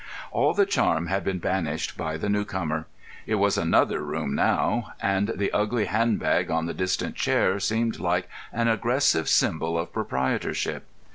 [0.31, 2.87] All the charm had been banished by the new comer.
[3.27, 4.93] It was another room now.
[4.99, 9.93] And the ugly hand bag on the distant chair seemed like an aggressive symbol of
[9.93, 10.87] proprietorship.